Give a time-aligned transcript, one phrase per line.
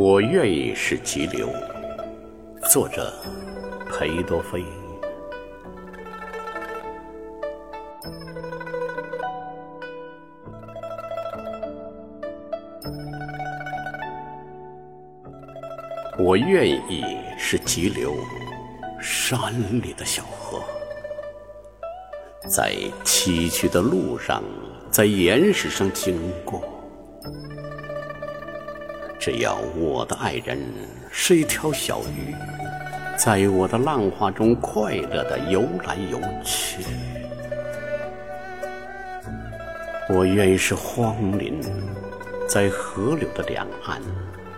[0.00, 1.52] 我愿意是急流。
[2.70, 3.12] 作者：
[3.90, 4.64] 裴多菲。
[16.16, 17.02] 我愿意
[17.36, 18.14] 是急流，
[19.00, 19.52] 山
[19.82, 20.62] 里的小河，
[22.48, 22.72] 在
[23.02, 24.44] 崎岖的路上，
[24.92, 26.62] 在岩石上经过。
[29.18, 30.58] 只要我的爱人
[31.10, 32.34] 是一条小鱼，
[33.16, 36.84] 在我的浪花中快乐地游来游去。
[40.08, 41.60] 我愿意是荒林，
[42.48, 44.00] 在河流的两岸，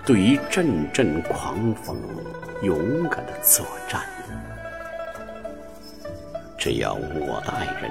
[0.04, 1.96] 对一阵阵狂风
[2.62, 4.02] 勇敢地作战。
[6.58, 7.90] 只要我的爱人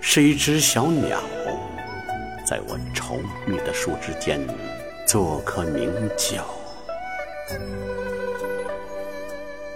[0.00, 1.20] 是一只小鸟，
[2.46, 4.40] 在我稠密的树枝间。
[5.06, 6.46] 做颗鸣叫，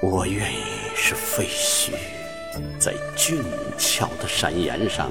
[0.00, 0.62] 我愿意
[0.96, 1.92] 是废墟，
[2.78, 3.42] 在俊
[3.76, 5.10] 俏的山岩上，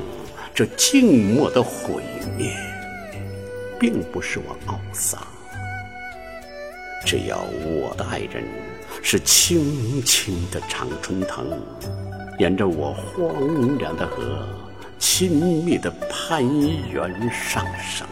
[0.54, 2.02] 这静默的毁
[2.36, 2.52] 灭，
[3.80, 5.22] 并不是我懊丧。
[7.06, 8.44] 只要我的爱人
[9.02, 11.46] 是轻轻的常春藤，
[12.40, 14.46] 沿着我荒凉的河，
[14.98, 15.32] 亲
[15.64, 16.44] 密的攀
[16.90, 18.06] 援上升。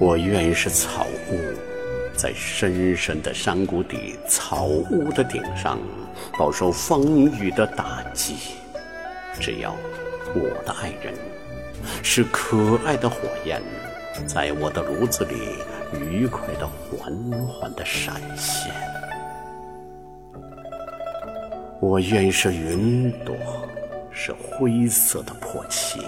[0.00, 1.36] 我愿意是草屋，
[2.16, 5.78] 在深深的山谷底，草屋的顶上，
[6.38, 8.36] 饱受风雨的打击。
[9.38, 9.76] 只要
[10.34, 11.12] 我的爱人
[12.02, 13.60] 是可爱的火焰，
[14.26, 15.34] 在我的炉子里
[16.00, 17.12] 愉快的缓
[17.46, 18.72] 缓的闪现。
[21.78, 23.36] 我愿意是云朵，
[24.10, 26.00] 是灰色的破旗，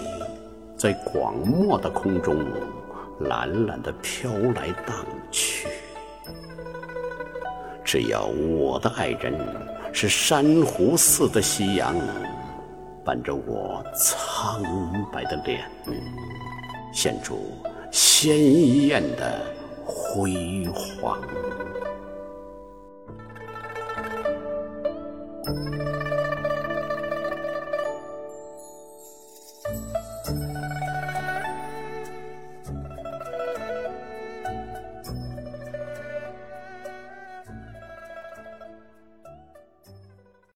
[0.75, 2.43] 在广漠的空中。
[3.19, 5.67] 懒懒的飘来荡去，
[7.83, 9.33] 只要我的爱人
[9.93, 11.95] 是珊瑚似的夕阳，
[13.05, 14.63] 伴着我苍
[15.11, 15.69] 白的脸，
[16.91, 17.51] 现出
[17.91, 19.39] 鲜艳的
[19.85, 20.67] 辉
[20.99, 21.21] 煌。